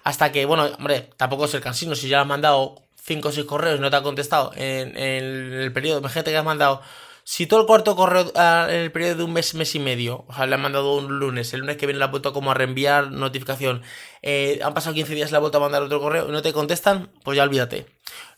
Hasta 0.08 0.32
que, 0.32 0.46
bueno, 0.46 0.70
hombre, 0.78 1.10
tampoco 1.18 1.44
es 1.44 1.54
el 1.54 1.60
cansino. 1.60 1.94
Si 1.94 2.08
ya 2.08 2.22
has 2.22 2.28
mandado 2.28 2.76
5 3.04 3.28
o 3.28 3.32
6 3.34 3.46
correos 3.46 3.78
y 3.78 3.82
no 3.82 3.90
te 3.90 3.98
ha 3.98 4.04
contestado 4.04 4.54
en, 4.56 4.96
el 4.96 5.70
periodo, 5.74 6.00
imagínate 6.00 6.32
que 6.32 6.38
has 6.38 6.46
mandado. 6.46 6.82
Si 7.26 7.46
todo 7.46 7.60
el 7.60 7.66
cuarto 7.66 7.98
correo 7.98 8.32
ah, 8.36 8.68
en 8.70 8.78
el 8.78 8.92
periodo 8.94 9.16
de 9.16 9.24
un 9.26 9.34
mes, 9.34 9.54
mes 9.54 9.76
y 9.76 9.80
medio, 9.80 10.24
o 10.30 10.34
sea, 10.34 10.46
le 10.46 10.56
han 10.56 10.62
mandado 10.62 10.96
un 10.96 11.20
lunes, 11.20 11.54
el 11.54 11.60
lunes 11.60 11.76
que 11.76 11.88
viene 11.88 12.00
la 12.00 12.06
ha 12.06 12.08
vuelto 12.08 12.32
como 12.32 12.52
a 12.52 12.54
reenviar 12.54 13.12
notificación, 13.12 13.82
eh, 14.22 14.62
han 14.64 14.74
pasado 14.74 14.96
15 14.96 15.14
días, 15.14 15.32
le 15.32 15.36
ha 15.36 15.42
vuelto 15.42 15.58
a 15.58 15.62
mandar 15.62 15.84
otro 15.84 16.00
correo 16.00 16.30
y 16.30 16.32
no 16.32 16.42
te 16.42 16.54
contestan, 16.54 17.10
pues 17.26 17.36
ya 17.36 17.44
olvídate. 17.44 17.86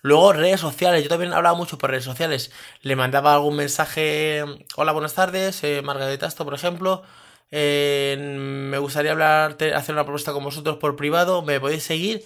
Luego, 0.01 0.33
redes 0.33 0.59
sociales, 0.59 1.03
yo 1.03 1.09
también 1.09 1.33
hablaba 1.33 1.55
mucho 1.55 1.77
por 1.77 1.91
redes 1.91 2.03
sociales, 2.03 2.51
le 2.81 2.95
mandaba 2.95 3.35
algún 3.35 3.55
mensaje, 3.55 4.43
hola, 4.75 4.91
buenas 4.91 5.13
tardes, 5.13 5.63
eh, 5.63 5.83
Margarita 5.83 6.25
Tasto, 6.25 6.45
por 6.45 6.55
ejemplo, 6.55 7.03
me 7.51 8.77
gustaría 8.77 9.11
hablar, 9.11 9.57
hacer 9.75 9.93
una 9.95 10.03
propuesta 10.03 10.33
con 10.33 10.43
vosotros 10.43 10.77
por 10.77 10.95
privado, 10.95 11.41
me 11.41 11.59
podéis 11.59 11.83
seguir. 11.83 12.23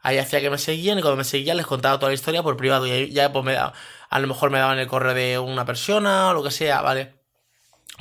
Ahí 0.00 0.18
hacía 0.18 0.40
que 0.40 0.50
me 0.50 0.58
seguían 0.58 0.98
y 0.98 1.02
cuando 1.02 1.16
me 1.16 1.24
seguían 1.24 1.56
les 1.56 1.66
contaba 1.66 1.98
toda 1.98 2.10
la 2.10 2.14
historia 2.14 2.42
por 2.42 2.56
privado 2.56 2.86
y 2.86 2.90
ahí 2.90 3.10
ya 3.12 3.32
pues 3.32 3.44
me 3.44 3.54
da, 3.54 3.72
a 4.08 4.20
lo 4.20 4.28
mejor 4.28 4.50
me 4.50 4.58
daban 4.58 4.78
el 4.78 4.86
correo 4.86 5.14
de 5.14 5.38
una 5.38 5.64
persona 5.64 6.28
o 6.30 6.34
lo 6.34 6.42
que 6.44 6.50
sea, 6.50 6.80
¿vale? 6.82 7.14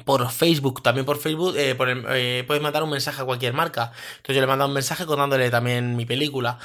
Por 0.05 0.29
Facebook, 0.29 0.83
también 0.83 1.05
por 1.05 1.17
Facebook 1.17 1.55
eh, 1.57 1.75
eh, 1.79 2.59
mandar 2.61 2.83
un 2.83 2.89
mensaje 2.89 3.21
a 3.21 3.25
cualquier 3.25 3.53
marca. 3.53 3.91
Entonces 4.17 4.35
yo 4.35 4.41
le 4.41 4.47
mando 4.47 4.65
un 4.65 4.73
mensaje 4.73 5.05
contándole 5.05 5.49
también 5.49 5.95
mi 5.95 6.05
película. 6.05 6.59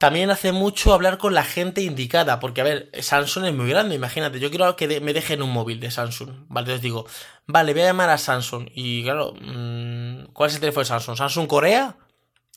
También 0.00 0.30
hace 0.30 0.52
mucho 0.52 0.94
hablar 0.94 1.18
con 1.18 1.34
la 1.34 1.44
gente 1.44 1.82
indicada, 1.82 2.40
porque 2.40 2.62
a 2.62 2.64
ver, 2.64 2.90
Samsung 2.98 3.44
es 3.44 3.54
muy 3.54 3.68
grande, 3.68 3.94
imagínate, 3.94 4.40
yo 4.40 4.48
quiero 4.48 4.74
que 4.74 4.98
me 5.02 5.12
dejen 5.12 5.42
un 5.42 5.50
móvil 5.52 5.78
de 5.78 5.90
Samsung, 5.90 6.46
¿vale? 6.48 6.64
Entonces 6.64 6.80
digo, 6.80 7.04
vale, 7.46 7.74
voy 7.74 7.82
a 7.82 7.86
llamar 7.86 8.08
a 8.08 8.16
Samsung, 8.16 8.70
y 8.74 9.02
claro, 9.04 9.34
mm, 9.38 10.32
¿cuál 10.32 10.48
es 10.48 10.54
el 10.54 10.60
teléfono 10.60 10.84
de 10.84 10.88
Samsung? 10.88 11.18
¿Samsung 11.18 11.46
Corea? 11.46 11.98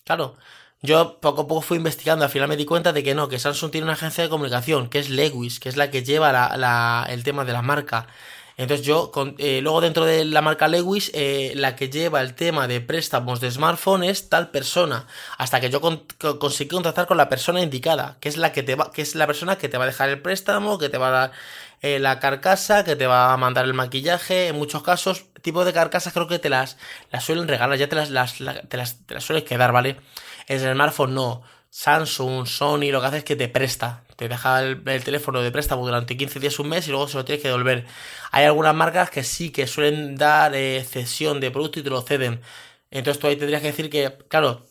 Claro, 0.06 0.38
yo 0.82 1.20
poco 1.20 1.42
a 1.42 1.48
poco 1.48 1.62
fui 1.62 1.78
investigando, 1.78 2.24
al 2.24 2.32
final 2.32 2.48
me 2.48 2.56
di 2.56 2.66
cuenta 2.66 2.94
de 2.94 3.04
que 3.04 3.14
no, 3.14 3.28
que 3.28 3.40
Samsung 3.40 3.72
tiene 3.72 3.86
una 3.86 3.94
agencia 3.94 4.24
de 4.24 4.30
comunicación, 4.30 4.90
que 4.90 5.00
es 5.00 5.10
Lewis, 5.10 5.60
que 5.60 5.68
es 5.68 5.76
la 5.76 5.92
que 5.92 6.04
lleva 6.04 7.06
el 7.10 7.24
tema 7.26 7.44
de 7.46 7.54
la 7.54 7.62
marca. 7.62 8.08
Entonces 8.58 8.86
yo, 8.86 9.12
eh, 9.40 9.62
luego 9.62 9.82
dentro 9.82 10.06
de 10.06 10.26
la 10.26 10.42
marca 10.42 10.68
Lewis, 10.68 11.12
eh, 11.14 11.54
la 11.56 11.76
que 11.76 11.90
lleva 11.90 12.22
el 12.22 12.36
tema 12.36 12.68
de 12.68 12.82
préstamos 12.82 13.40
de 13.40 13.50
smartphone 13.50 14.04
es 14.04 14.30
tal 14.30 14.52
persona. 14.52 15.08
Hasta 15.38 15.60
que 15.60 15.70
yo 15.70 15.82
conseguí 15.82 16.70
contactar 16.70 17.08
con 17.08 17.18
la 17.18 17.30
persona 17.30 17.62
indicada, 17.62 18.18
que 18.20 18.30
es 18.30 18.38
la 18.38 18.52
que 18.52 18.64
te 18.64 18.76
va, 18.76 18.92
que 18.92 19.02
es 19.02 19.16
la 19.16 19.26
persona 19.28 19.58
que 19.58 19.70
te 19.70 19.78
va 19.78 19.86
a 19.86 19.88
dejar 19.88 20.10
el 20.10 20.22
préstamo, 20.22 20.78
que 20.78 20.90
te 20.90 20.98
va 20.98 21.08
a 21.08 21.12
dar 21.12 21.32
eh, 21.82 22.00
la 22.00 22.20
carcasa, 22.20 22.84
que 22.84 22.96
te 22.96 23.08
va 23.08 23.34
a 23.34 23.38
mandar 23.38 23.66
el 23.66 23.74
maquillaje. 23.74 24.48
En 24.50 24.56
muchos 24.58 24.84
casos, 24.84 25.26
tipo 25.42 25.66
de 25.66 25.74
carcasas 25.74 26.14
creo 26.14 26.28
que 26.28 26.40
te 26.40 26.50
las, 26.50 26.78
las 27.12 27.24
suelen 27.24 27.48
regalar, 27.48 27.78
ya 27.78 27.90
te 27.90 27.96
las, 27.96 28.12
las, 28.12 28.36
te 28.70 28.78
las, 28.78 29.06
te 29.06 29.16
las 29.16 29.24
sueles 29.24 29.44
quedar, 29.46 29.72
¿vale? 29.72 29.98
En 30.48 30.62
el 30.62 30.74
smartphone 30.76 31.16
no. 31.16 31.44
Samsung, 31.76 32.46
Sony, 32.46 32.92
lo 32.92 33.02
que 33.02 33.08
hace 33.08 33.18
es 33.18 33.24
que 33.24 33.36
te 33.36 33.48
presta. 33.50 34.04
Te 34.16 34.30
deja 34.30 34.62
el, 34.62 35.04
teléfono 35.04 35.42
de 35.42 35.52
préstamo 35.52 35.84
durante 35.84 36.16
15 36.16 36.40
días, 36.40 36.60
un 36.60 36.70
mes 36.70 36.88
y 36.88 36.92
luego 36.92 37.08
se 37.08 37.18
lo 37.18 37.26
tienes 37.26 37.42
que 37.42 37.48
devolver. 37.50 37.88
Hay 38.32 38.46
algunas 38.46 38.76
marcas 38.76 39.10
que 39.10 39.24
sí 39.24 39.52
que 39.52 39.66
suelen 39.66 40.16
dar 40.16 40.54
eh, 40.56 40.84
cesión 40.88 41.40
de 41.40 41.50
producto 41.50 41.80
y 41.80 41.84
te 41.84 41.90
lo 41.90 42.02
ceden. 42.04 42.42
Entonces 42.92 43.20
tú 43.20 43.28
ahí 43.28 43.38
tendrías 43.38 43.62
que 43.62 43.70
decir 43.70 43.90
que, 43.90 44.16
claro, 44.30 44.68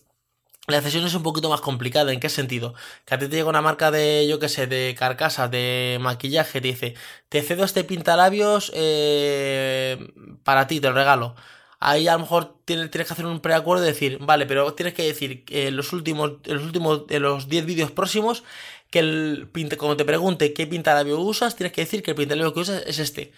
la 0.69 0.81
cesión 0.81 1.05
es 1.05 1.15
un 1.15 1.25
poquito 1.25 1.51
más 1.51 1.61
complicada. 1.61 2.13
¿En 2.13 2.21
qué 2.21 2.29
sentido? 2.29 2.75
Que 3.05 3.15
a 3.17 3.19
ti 3.19 3.29
te 3.29 3.37
llega 3.37 3.49
una 3.49 3.63
marca 3.63 3.91
de, 3.91 4.27
yo 4.29 4.39
qué 4.39 4.49
sé, 4.49 4.69
de 4.69 4.95
carcasas, 4.99 5.51
de 5.51 5.99
maquillaje, 6.01 6.61
te 6.61 6.69
dice, 6.69 6.95
te 7.29 7.43
cedo 7.43 7.65
este 7.65 7.85
pintalabios 7.85 8.71
eh, 8.77 9.99
para 10.45 10.69
ti, 10.69 10.81
te 10.81 10.89
lo 10.89 10.95
regalo 10.95 11.35
ahí 11.83 12.09
a 12.09 12.15
lo 12.15 12.21
mejor 12.21 12.57
tienes, 12.65 12.91
tienes 12.91 13.07
que 13.09 13.15
hacer 13.15 13.27
un 13.27 13.41
preacuerdo 13.41 13.85
y 13.85 13.89
decir, 13.89 14.19
vale, 14.21 14.47
pero 14.47 14.73
tienes 14.75 14.95
que 14.95 15.03
decir 15.03 15.45
que 15.45 15.69
en 15.69 15.77
los 15.77 15.93
últimos, 15.93 16.33
en 16.45 16.55
los 16.55 16.65
últimos, 16.65 17.07
de 17.07 17.21
los 17.21 17.49
10 17.49 17.67
vídeos 17.67 17.91
próximos, 17.91 18.45
que 18.91 19.01
el 19.01 19.49
cuando 19.79 19.97
te 19.97 20.05
pregunte 20.05 20.53
qué 20.53 20.67
pintalabio 20.67 21.19
usas, 21.19 21.57
tienes 21.57 21.73
que 21.73 21.83
decir 21.83 22.03
que 22.03 22.13
el 22.13 22.17
pintalabio 22.17 22.53
que 22.55 22.61
usas 22.61 22.83
es 22.87 22.99
este. 22.99 23.33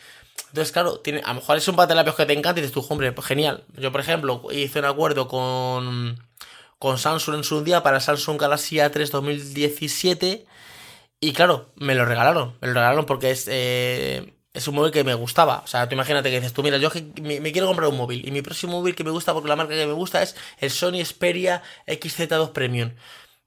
Entonces, 0.48 0.72
claro, 0.72 1.00
tiene, 1.00 1.20
a 1.24 1.28
lo 1.28 1.34
mejor 1.40 1.56
es 1.56 1.68
un 1.68 1.76
pintalabios 1.76 2.16
que 2.16 2.26
te 2.26 2.32
encanta 2.32 2.60
y 2.60 2.62
dices 2.62 2.74
tú, 2.74 2.84
hombre, 2.88 3.12
pues 3.12 3.26
genial. 3.26 3.64
Yo, 3.76 3.90
por 3.92 4.00
ejemplo, 4.00 4.42
hice 4.50 4.78
un 4.80 4.84
acuerdo 4.84 5.28
con, 5.28 6.20
con 6.78 6.98
Samsung 6.98 7.36
en 7.36 7.44
su 7.44 7.64
día 7.64 7.82
para 7.82 8.00
Samsung 8.00 8.40
Galaxy 8.40 8.76
A3 8.76 9.10
2017 9.10 10.46
y 11.20 11.32
claro, 11.32 11.70
me 11.76 11.94
lo 11.94 12.04
regalaron. 12.04 12.54
Me 12.60 12.68
lo 12.68 12.74
regalaron 12.74 13.06
porque 13.06 13.30
es... 13.30 13.46
Eh, 13.48 14.33
es 14.54 14.68
un 14.68 14.76
móvil 14.76 14.92
que 14.92 15.04
me 15.04 15.14
gustaba. 15.14 15.62
O 15.64 15.66
sea, 15.66 15.88
tú 15.88 15.94
imagínate 15.94 16.30
que 16.30 16.36
dices, 16.36 16.52
tú 16.52 16.62
mira, 16.62 16.78
yo 16.78 16.90
me, 17.20 17.52
quiero 17.52 17.66
comprar 17.66 17.88
un 17.88 17.96
móvil 17.96 18.26
y 18.26 18.30
mi 18.30 18.40
próximo 18.40 18.74
móvil 18.80 18.94
que 18.94 19.04
me 19.04 19.10
gusta 19.10 19.34
porque 19.34 19.48
la 19.48 19.56
marca 19.56 19.74
que 19.74 19.86
me 19.86 19.92
gusta 19.92 20.22
es 20.22 20.36
el 20.58 20.70
Sony 20.70 21.04
Xperia 21.04 21.62
XZ2 21.86 22.52
Premium. 22.52 22.92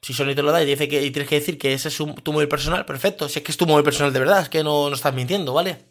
Si 0.02 0.14
Sony 0.14 0.36
te 0.36 0.44
lo 0.44 0.52
da 0.52 0.62
y, 0.62 0.66
dice 0.66 0.88
que, 0.88 1.04
y 1.04 1.12
tienes 1.12 1.30
que 1.30 1.40
decir 1.40 1.58
que 1.58 1.74
ese 1.74 1.88
es 1.90 1.98
tu 1.98 2.34
móvil 2.34 2.48
personal, 2.48 2.86
perfecto. 2.86 3.30
Si 3.30 3.40
es 3.40 3.46
que 3.46 3.52
es 3.52 3.58
tu 3.58 3.66
móvil 3.66 3.84
personal 3.84 4.14
de 4.14 4.20
verdad, 4.20 4.42
es 4.42 4.50
que 4.50 4.64
no, 4.64 4.90
no 4.90 4.96
estás 4.96 5.14
mintiendo, 5.14 5.54
¿vale? 5.54 5.86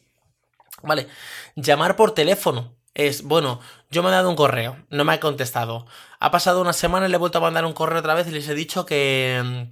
Vale. 0.82 1.08
Llamar 1.56 1.96
por 1.96 2.12
teléfono. 2.12 2.76
Es, 2.94 3.22
bueno, 3.22 3.60
yo 3.90 4.02
me 4.02 4.08
he 4.08 4.12
dado 4.12 4.30
un 4.30 4.36
correo, 4.36 4.76
no 4.90 5.04
me 5.04 5.12
ha 5.14 5.20
contestado. 5.20 5.86
Ha 6.18 6.30
pasado 6.30 6.62
una 6.62 6.72
semana 6.72 7.06
y 7.06 7.10
le 7.10 7.16
he 7.16 7.18
vuelto 7.18 7.38
a 7.38 7.40
mandar 7.42 7.64
un 7.66 7.74
correo 7.74 7.98
otra 8.00 8.14
vez 8.14 8.26
y 8.28 8.30
les 8.30 8.48
he 8.48 8.54
dicho 8.54 8.86
que, 8.86 9.68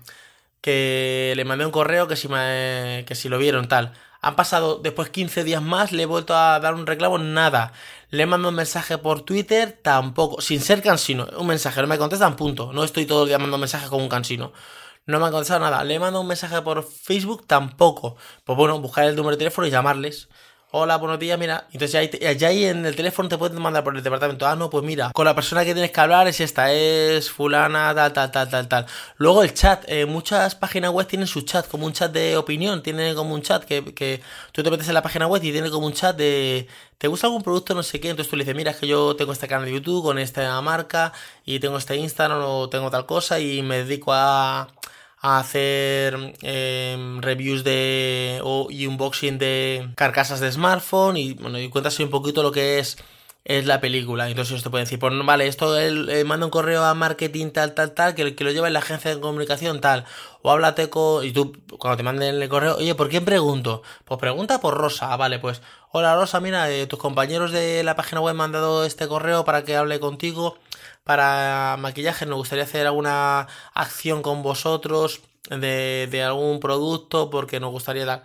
que 0.61 1.33
le 1.37 1.45
mandé 1.45 1.65
un 1.67 1.73
correo 1.73 2.09
que 2.09 2.17
si, 2.17 2.29
me, 2.29 3.05
que 3.07 3.15
si 3.15 3.29
lo 3.29 3.39
vieron 3.39 3.69
tal. 3.69 3.93
Han 4.25 4.37
pasado 4.37 4.79
después 4.79 5.11
15 5.11 5.45
días 5.45 5.61
más, 5.61 5.93
le 5.93 6.05
he 6.05 6.07
vuelto 6.07 6.35
a 6.35 6.59
dar 6.59 6.75
un 6.75 6.87
reclamo, 6.87 7.19
nada. 7.19 7.75
Le 8.09 8.23
he 8.23 8.27
mandado 8.27 8.49
un 8.49 8.55
mensaje 8.55 8.97
por 8.97 9.21
Twitter, 9.21 9.79
tampoco. 9.83 10.41
Sin 10.41 10.63
ser 10.63 10.81
cansino, 10.83 11.27
un 11.37 11.47
mensaje, 11.47 11.83
no 11.83 11.87
me 11.87 11.99
contestan, 11.99 12.35
punto. 12.35 12.73
No 12.73 12.85
estoy 12.85 13.05
todo 13.05 13.25
el 13.25 13.29
día 13.29 13.39
mandando 13.39 13.59
mensajes 13.59 13.91
como 13.91 14.03
un 14.03 14.09
cansino. 14.09 14.55
No 15.05 15.19
me 15.19 15.27
han 15.27 15.31
contestado 15.33 15.61
nada. 15.61 15.85
Le 15.85 15.97
he 15.97 15.99
mandado 15.99 16.23
un 16.23 16.29
mensaje 16.29 16.63
por 16.63 16.83
Facebook, 16.83 17.47
tampoco. 17.47 18.17
Pues 18.45 18.57
bueno, 18.57 18.81
buscar 18.81 19.05
el 19.05 19.15
número 19.15 19.33
de 19.33 19.41
teléfono 19.41 19.67
y 19.67 19.71
llamarles 19.71 20.31
hola, 20.77 20.97
buenos 20.97 21.21
días, 21.21 21.39
mira. 21.39 21.69
Entonces 21.73 22.11
ya 22.37 22.49
ahí, 22.49 22.65
en 22.65 22.85
el 22.85 22.97
teléfono 22.97 23.29
te 23.29 23.39
pueden 23.39 23.63
mandar 23.63 23.85
por 23.85 23.97
el 23.97 24.03
departamento. 24.03 24.45
Ah, 24.45 24.57
no, 24.57 24.71
pues 24.71 24.85
mira, 24.85 25.13
con 25.15 25.25
la 25.25 25.33
persona 25.33 25.65
que 25.65 25.73
tienes 25.73 25.93
que 25.93 26.01
hablar 26.01 26.27
es 26.27 26.41
esta, 26.41 26.73
es 26.73 27.31
fulana, 27.31 27.95
tal, 27.95 28.13
tal, 28.13 28.31
tal, 28.33 28.49
tal, 28.49 28.67
tal. 28.67 28.87
Luego 29.17 29.45
el 29.45 29.55
chat, 29.55 29.85
eh, 29.87 30.05
muchas 30.05 30.57
páginas 30.57 30.91
web 30.91 31.07
tienen 31.07 31.29
su 31.29 31.43
chat, 31.43 31.69
como 31.69 31.87
un 31.87 31.93
chat 31.93 32.11
de 32.11 32.37
opinión, 32.37 32.83
tienen 32.83 33.15
como 33.15 33.35
un 33.35 33.43
chat 33.43 33.63
que, 33.63 33.95
que 33.95 34.21
tú 34.51 34.65
te 34.65 34.71
metes 34.71 34.89
en 34.89 34.95
la 34.95 35.03
página 35.03 35.29
web 35.29 35.45
y 35.45 35.53
tiene 35.53 35.71
como 35.71 35.87
un 35.87 35.93
chat 35.93 36.17
de... 36.17 36.67
¿Te 36.99 37.07
gusta 37.07 37.29
algún 37.29 37.45
producto? 37.45 37.75
No 37.75 37.85
sé 37.85 38.01
qué. 38.01 38.11
Entonces 38.11 38.29
tú 38.31 38.37
le 38.37 38.43
dices, 38.43 38.57
mira, 38.57 38.73
es 38.73 38.77
que 38.79 38.89
yo 38.89 39.15
tengo 39.15 39.33
este 39.33 39.47
canal 39.47 39.67
de 39.67 39.73
YouTube 39.75 40.03
con 40.03 40.19
esta 40.19 40.61
marca 40.61 41.13
y 41.45 41.61
tengo 41.61 41.79
este 41.79 41.97
Instagram 41.97 42.43
o 42.43 42.69
tengo 42.69 42.91
tal 42.91 43.07
cosa 43.07 43.39
y 43.39 43.63
me 43.63 43.85
dedico 43.85 44.13
a 44.13 44.69
a 45.27 45.39
hacer 45.39 46.35
em, 46.43 47.23
reviews 47.23 47.65
de 47.65 48.43
y 48.69 48.87
unboxing 48.87 49.39
de 49.39 49.89
carcasas 49.97 50.39
de 50.41 50.53
smartphone 50.53 51.17
y 51.17 51.33
bueno 51.33 51.59
y 51.59 51.71
cuentas 51.71 51.99
un 51.99 52.11
poquito 52.11 52.43
lo 52.43 52.53
que 52.53 52.79
es 52.79 52.99
es 53.45 53.67
la 53.67 53.81
película. 53.81 54.29
Entonces 54.29 54.63
te 54.63 54.71
pueden 54.71 54.87
decir, 54.87 54.99
pues 54.99 55.13
vale, 55.25 55.47
esto 55.47 55.79
él, 55.79 56.09
eh, 56.09 56.25
manda 56.25 56.47
un 56.47 56.51
correo 56.51 56.83
a 56.85 56.95
marketing 56.95 57.51
tal, 57.51 57.75
tal, 57.75 57.93
tal, 57.93 58.15
que, 58.15 58.35
que 58.35 58.45
lo 58.45 58.51
lleva 58.51 58.67
en 58.67 58.73
la 58.73 58.79
agencia 58.79 59.15
de 59.15 59.21
comunicación 59.21 59.81
tal. 59.81 60.07
O 60.43 60.51
háblate 60.51 60.89
con... 60.91 61.25
Y 61.25 61.33
tú, 61.33 61.53
cuando 61.79 61.97
te 61.97 62.03
manden 62.03 62.43
el 62.43 62.49
correo, 62.49 62.77
oye, 62.77 62.95
¿por 62.95 63.09
quién 63.11 63.25
pregunto? 63.25 63.83
Pues 64.05 64.19
pregunta 64.19 64.61
por 64.61 64.75
Rosa. 64.75 65.13
Ah, 65.13 65.17
vale, 65.17 65.39
pues, 65.39 65.63
hola 65.91 66.15
Rosa, 66.17 66.41
mira, 66.41 66.71
eh, 66.71 66.87
tus 66.87 66.99
compañeros 66.99 67.53
de 67.53 67.83
la 67.85 67.97
página 67.97 68.21
web 68.21 68.35
me 68.35 68.45
han 68.45 68.53
dado 68.53 68.85
este 68.85 69.07
correo 69.09 69.45
para 69.45 69.65
que 69.65 69.77
hable 69.77 70.01
contigo. 70.01 70.57
Para 71.05 71.77
maquillaje, 71.79 72.25
nos 72.25 72.39
gustaría 72.39 72.65
hacer 72.65 72.87
alguna 72.87 73.47
acción 73.75 74.23
con 74.23 74.43
vosotros 74.43 75.21
de, 75.51 76.09
de 76.11 76.23
algún 76.23 76.61
producto 76.61 77.29
porque 77.29 77.61
nos 77.61 77.71
gustaría 77.73 78.07
dar... 78.07 78.25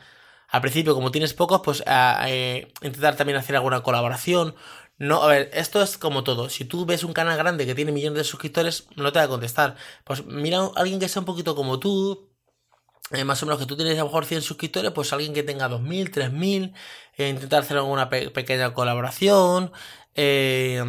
Al 0.51 0.61
principio, 0.61 0.95
como 0.95 1.11
tienes 1.11 1.33
pocos, 1.35 1.61
pues 1.63 1.83
eh, 1.85 2.71
intentar 2.81 3.15
también 3.15 3.37
hacer 3.37 3.55
alguna 3.55 3.83
colaboración. 3.83 4.55
No, 4.99 5.23
a 5.23 5.27
ver, 5.27 5.49
esto 5.53 5.81
es 5.81 5.97
como 5.97 6.23
todo. 6.23 6.49
Si 6.49 6.65
tú 6.65 6.85
ves 6.85 7.03
un 7.03 7.13
canal 7.13 7.37
grande 7.37 7.65
que 7.65 7.73
tiene 7.75 7.91
millones 7.93 8.17
de 8.17 8.23
suscriptores, 8.25 8.87
no 8.97 9.11
te 9.13 9.19
va 9.19 9.25
a 9.25 9.29
contestar. 9.29 9.75
Pues 10.03 10.25
mira 10.25 10.59
a 10.59 10.71
alguien 10.75 10.99
que 10.99 11.07
sea 11.07 11.21
un 11.21 11.25
poquito 11.25 11.55
como 11.55 11.79
tú, 11.79 12.29
eh, 13.11 13.25
más 13.25 13.43
o 13.43 13.47
menos 13.47 13.59
que 13.59 13.67
tú 13.67 13.77
tienes 13.77 13.95
a 13.95 13.99
lo 13.99 14.05
mejor 14.05 14.25
100 14.25 14.41
suscriptores, 14.43 14.91
pues 14.91 15.13
alguien 15.13 15.33
que 15.33 15.43
tenga 15.43 15.69
2000, 15.69 16.11
3000, 16.11 16.73
eh, 17.17 17.29
intentar 17.29 17.61
hacer 17.63 17.77
alguna 17.77 18.09
pequeña 18.09 18.73
colaboración, 18.73 19.71
eh, 20.15 20.83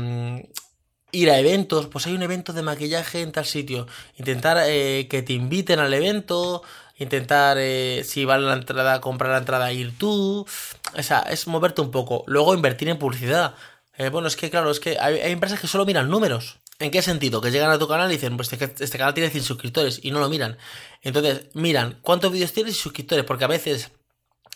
ir 1.13 1.31
a 1.31 1.39
eventos, 1.39 1.87
pues 1.89 2.07
hay 2.07 2.15
un 2.15 2.23
evento 2.23 2.53
de 2.53 2.63
maquillaje 2.63 3.23
en 3.23 3.33
tal 3.33 3.45
sitio, 3.47 3.87
intentar 4.19 4.59
eh, 4.67 5.09
que 5.09 5.23
te 5.23 5.33
inviten 5.33 5.79
al 5.81 5.93
evento, 5.93 6.63
intentar 6.99 7.57
eh, 7.59 8.03
si 8.05 8.25
vale 8.25 8.47
la 8.47 8.55
entrada, 8.55 9.01
comprar 9.01 9.33
la 9.33 9.39
entrada, 9.39 9.73
ir 9.73 9.97
tú, 9.99 10.47
o 10.97 11.03
sea, 11.03 11.21
es 11.21 11.47
moverte 11.47 11.81
un 11.81 11.91
poco, 11.91 12.25
luego 12.27 12.55
invertir 12.55 12.89
en 12.89 12.99
publicidad. 12.99 13.55
Eh, 14.01 14.09
bueno, 14.09 14.29
es 14.29 14.37
que 14.37 14.49
claro, 14.49 14.71
es 14.71 14.81
que 14.81 14.97
hay, 14.99 15.31
empresas 15.31 15.61
que 15.61 15.67
solo 15.67 15.85
miran 15.85 16.09
números. 16.09 16.57
¿En 16.79 16.91
qué 16.91 17.03
sentido? 17.03 17.43
Que 17.43 17.51
llegan 17.51 17.71
a 17.71 17.79
tu 17.79 17.87
canal 17.87 18.11
y 18.11 18.15
dicen, 18.15 18.35
pues 18.39 18.51
este, 18.51 18.83
este 18.83 18.97
canal 18.97 19.13
tiene 19.13 19.29
100 19.29 19.45
suscriptores 19.45 20.01
y 20.03 20.11
no 20.11 20.21
lo 20.21 20.31
miran. 20.31 20.57
Entonces, 21.03 21.43
miran 21.53 21.99
cuántos 22.01 22.33
vídeos 22.33 22.55
tienes 22.55 22.77
y 22.77 22.79
suscriptores, 22.79 23.27
porque 23.27 23.45
a 23.45 23.49
veces 23.49 23.91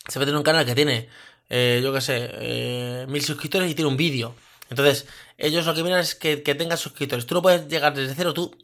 se 0.07 0.17
mete 0.17 0.31
en 0.31 0.37
un 0.37 0.41
canal 0.41 0.65
que 0.65 0.73
tiene, 0.73 1.09
eh, 1.51 1.79
yo 1.83 1.93
qué 1.93 2.01
sé, 2.01 2.27
eh, 2.33 3.05
mil 3.07 3.23
suscriptores 3.23 3.69
y 3.69 3.75
tiene 3.75 3.87
un 3.87 3.97
vídeo. 3.97 4.33
Entonces, 4.71 5.05
ellos 5.37 5.67
lo 5.67 5.75
que 5.75 5.83
miran 5.83 5.99
es 5.99 6.15
que, 6.15 6.41
que 6.41 6.55
tengas 6.55 6.79
suscriptores. 6.79 7.27
Tú 7.27 7.35
no 7.35 7.43
puedes 7.43 7.67
llegar 7.67 7.93
desde 7.93 8.15
cero. 8.15 8.33
Tú, 8.33 8.57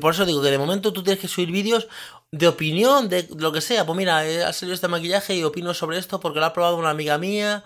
por 0.00 0.14
eso 0.14 0.24
digo 0.24 0.40
que 0.40 0.52
de 0.52 0.58
momento 0.58 0.92
tú 0.92 1.02
tienes 1.02 1.20
que 1.20 1.26
subir 1.26 1.50
vídeos 1.50 1.88
de 2.30 2.46
opinión, 2.46 3.08
de 3.08 3.26
lo 3.36 3.50
que 3.50 3.60
sea. 3.60 3.84
Pues 3.84 3.96
mira, 3.96 4.20
ha 4.20 4.52
salido 4.52 4.74
este 4.76 4.86
maquillaje 4.86 5.34
y 5.34 5.42
opino 5.42 5.74
sobre 5.74 5.98
esto 5.98 6.20
porque 6.20 6.38
lo 6.38 6.46
ha 6.46 6.52
probado 6.52 6.76
una 6.76 6.90
amiga 6.90 7.18
mía. 7.18 7.64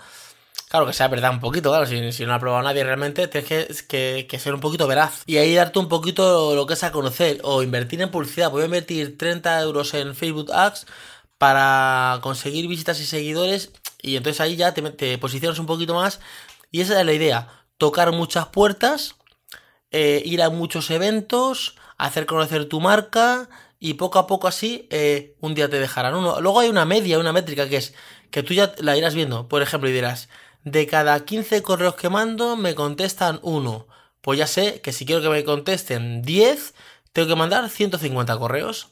Claro 0.72 0.86
que 0.86 0.94
sea 0.94 1.08
verdad 1.08 1.32
un 1.32 1.40
poquito, 1.40 1.68
claro, 1.68 1.84
si, 1.84 2.24
no 2.24 2.32
ha 2.32 2.38
probado 2.38 2.62
nadie 2.62 2.82
realmente, 2.82 3.28
tienes 3.28 3.82
que, 3.82 4.26
que, 4.26 4.38
ser 4.38 4.54
un 4.54 4.60
poquito 4.60 4.86
veraz. 4.86 5.22
Y 5.26 5.36
ahí 5.36 5.54
darte 5.54 5.78
un 5.78 5.86
poquito 5.86 6.54
lo 6.54 6.64
que 6.64 6.72
es 6.72 6.82
a 6.82 6.92
conocer, 6.92 7.40
o 7.42 7.62
invertir 7.62 8.00
en 8.00 8.10
publicidad. 8.10 8.50
Voy 8.50 8.62
a 8.62 8.64
invertir 8.64 9.18
30 9.18 9.60
euros 9.60 9.92
en 9.92 10.14
Facebook 10.14 10.50
Ads 10.50 10.86
para 11.36 12.20
conseguir 12.22 12.68
visitas 12.68 12.98
y 13.00 13.04
seguidores, 13.04 13.70
y 14.00 14.16
entonces 14.16 14.40
ahí 14.40 14.56
ya 14.56 14.72
te, 14.72 14.80
te 14.92 15.18
posicionas 15.18 15.58
un 15.58 15.66
poquito 15.66 15.92
más. 15.92 16.20
Y 16.70 16.80
esa 16.80 16.98
es 16.98 17.04
la 17.04 17.12
idea, 17.12 17.48
tocar 17.76 18.10
muchas 18.12 18.46
puertas, 18.46 19.16
eh, 19.90 20.22
ir 20.24 20.40
a 20.40 20.48
muchos 20.48 20.90
eventos, 20.90 21.76
hacer 21.98 22.24
conocer 22.24 22.64
tu 22.64 22.80
marca, 22.80 23.50
y 23.78 23.94
poco 23.94 24.18
a 24.18 24.26
poco 24.26 24.48
así 24.48 24.88
eh, 24.90 25.36
un 25.40 25.54
día 25.54 25.68
te 25.68 25.78
dejarán 25.78 26.14
uno. 26.14 26.40
Luego 26.40 26.60
hay 26.60 26.70
una 26.70 26.86
media, 26.86 27.18
una 27.18 27.34
métrica 27.34 27.68
que 27.68 27.76
es 27.76 27.92
que 28.30 28.42
tú 28.42 28.54
ya 28.54 28.74
la 28.78 28.96
irás 28.96 29.14
viendo, 29.14 29.48
por 29.48 29.60
ejemplo, 29.60 29.90
y 29.90 29.92
dirás, 29.92 30.30
de 30.64 30.86
cada 30.86 31.24
15 31.24 31.62
correos 31.62 31.94
que 31.96 32.08
mando 32.08 32.56
me 32.56 32.74
contestan 32.74 33.40
uno. 33.42 33.86
Pues 34.20 34.38
ya 34.38 34.46
sé 34.46 34.80
que 34.80 34.92
si 34.92 35.04
quiero 35.06 35.22
que 35.22 35.28
me 35.28 35.44
contesten 35.44 36.22
10, 36.22 36.74
tengo 37.12 37.28
que 37.28 37.36
mandar 37.36 37.68
150 37.68 38.36
correos. 38.38 38.88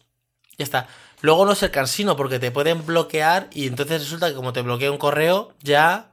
Ya 0.59 0.65
está. 0.65 0.89
Luego 1.23 1.45
no 1.45 1.53
es 1.53 1.63
el 1.63 1.71
cansino 1.71 2.17
porque 2.17 2.39
te 2.39 2.51
pueden 2.51 2.85
bloquear 2.85 3.49
y 3.53 3.67
entonces 3.67 4.03
resulta 4.03 4.29
que 4.29 4.35
como 4.35 4.53
te 4.53 4.63
bloquea 4.63 4.91
un 4.91 4.99
correo, 4.99 5.53
ya 5.63 6.11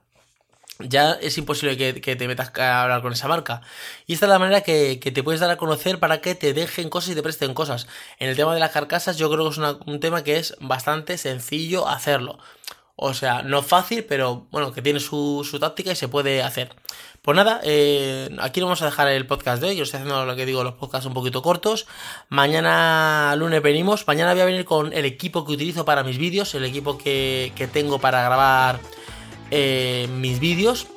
ya 0.80 1.14
es 1.14 1.38
imposible 1.38 1.76
que, 1.78 2.16
te 2.16 2.28
metas 2.28 2.52
a 2.58 2.84
hablar 2.84 3.02
con 3.02 3.14
esa 3.14 3.28
marca. 3.28 3.62
Y 4.06 4.14
esta 4.14 4.26
es 4.28 4.30
la 4.30 4.40
manera 4.40 4.62
que, 4.62 4.98
te 4.98 5.24
puedes 5.24 5.42
dar 5.42 5.50
a 5.50 5.58
conocer 5.58 6.00
para 6.00 6.22
que 6.22 6.36
te 6.36 6.54
dejen 6.54 6.90
cosas 6.90 7.12
y 7.12 7.16
te 7.16 7.24
presten 7.24 7.54
cosas. 7.54 7.88
En 8.20 8.30
el 8.30 8.36
tema 8.36 8.54
de 8.54 8.60
las 8.60 8.72
carcasas 8.72 9.18
yo 9.18 9.30
creo 9.32 9.46
que 9.46 9.52
es 9.52 9.58
un 9.58 10.00
tema 10.00 10.24
que 10.24 10.38
es 10.38 10.56
bastante 10.60 11.18
sencillo 11.18 11.88
hacerlo. 11.88 12.38
O 13.00 13.14
sea, 13.14 13.44
no 13.44 13.62
fácil, 13.62 14.04
pero 14.06 14.48
bueno, 14.50 14.74
que 14.74 14.82
tiene 14.82 15.00
su, 15.00 15.46
táctica 15.60 15.92
y 15.92 15.96
se 15.96 16.08
puede 16.08 16.42
hacer. 16.42 16.74
Pues 17.22 17.36
nada, 17.36 17.62
eh, 17.64 18.36
aquí 18.40 18.60
vamos 18.60 18.82
a 18.82 18.86
dejar 18.86 19.08
el 19.10 19.28
podcast 19.28 19.62
de 19.62 19.70
hoy. 19.70 19.76
Yo 19.76 19.84
estoy 19.84 20.00
haciendo 20.00 20.26
lo 20.26 20.36
que 20.36 20.48
digo, 20.48 20.64
los 20.64 20.74
podcasts 20.74 21.06
un 21.06 21.14
poquito 21.14 21.44
cortos. 21.44 21.86
Mañana 22.30 23.36
lunes 23.38 23.62
venimos. 23.62 24.08
Mañana 24.08 24.34
voy 24.34 24.42
a 24.42 24.46
venir 24.46 24.66
con 24.66 24.94
el 24.94 25.06
equipo 25.06 25.46
que 25.46 25.52
utilizo 25.52 25.86
para 25.86 26.04
mis 26.04 26.18
vídeos, 26.18 26.56
el 26.56 26.66
equipo 26.66 26.98
que, 26.98 27.70
tengo 27.72 28.00
para 28.00 28.24
grabar 28.24 28.80
eh, 29.52 30.10
mis 30.14 30.40
vídeos. 30.40 30.88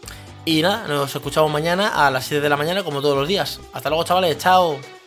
Y 0.46 0.62
nada, 0.62 0.88
nos 0.88 1.14
escuchamos 1.14 1.50
mañana 1.50 2.06
a 2.06 2.10
las 2.10 2.24
7 2.24 2.40
de 2.40 2.48
la 2.48 2.56
mañana 2.56 2.82
como 2.82 3.02
todos 3.02 3.18
los 3.18 3.28
días. 3.28 3.60
Hasta 3.74 3.90
luego, 3.90 4.04
chavales. 4.04 4.38
Chao. 4.38 4.99